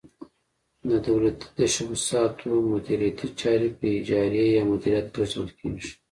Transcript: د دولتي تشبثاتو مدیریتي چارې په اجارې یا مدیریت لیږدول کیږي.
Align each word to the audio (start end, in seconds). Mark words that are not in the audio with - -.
د 0.89 0.91
دولتي 1.07 1.45
تشبثاتو 1.57 2.49
مدیریتي 2.71 3.27
چارې 3.41 3.69
په 3.77 3.85
اجارې 3.99 4.43
یا 4.55 4.61
مدیریت 4.71 5.07
لیږدول 5.17 5.49
کیږي. 5.59 5.89